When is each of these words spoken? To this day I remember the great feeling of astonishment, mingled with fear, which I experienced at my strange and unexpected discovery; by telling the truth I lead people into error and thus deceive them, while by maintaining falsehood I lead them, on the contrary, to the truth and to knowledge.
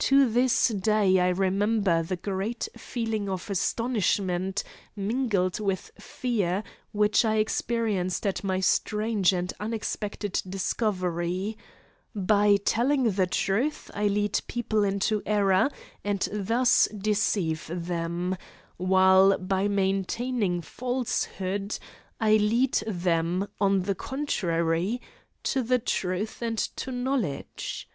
To 0.00 0.28
this 0.28 0.70
day 0.70 1.20
I 1.20 1.28
remember 1.28 2.02
the 2.02 2.16
great 2.16 2.68
feeling 2.76 3.28
of 3.28 3.48
astonishment, 3.48 4.64
mingled 4.96 5.60
with 5.60 5.92
fear, 6.00 6.64
which 6.90 7.24
I 7.24 7.36
experienced 7.36 8.26
at 8.26 8.42
my 8.42 8.58
strange 8.58 9.32
and 9.32 9.52
unexpected 9.60 10.42
discovery; 10.48 11.56
by 12.12 12.56
telling 12.64 13.12
the 13.12 13.28
truth 13.28 13.88
I 13.94 14.08
lead 14.08 14.40
people 14.48 14.82
into 14.82 15.22
error 15.24 15.70
and 16.02 16.28
thus 16.32 16.86
deceive 16.88 17.70
them, 17.72 18.36
while 18.78 19.38
by 19.38 19.68
maintaining 19.68 20.60
falsehood 20.62 21.78
I 22.18 22.32
lead 22.36 22.82
them, 22.84 23.46
on 23.60 23.82
the 23.82 23.94
contrary, 23.94 25.00
to 25.44 25.62
the 25.62 25.78
truth 25.78 26.42
and 26.42 26.58
to 26.58 26.90
knowledge. 26.90 27.86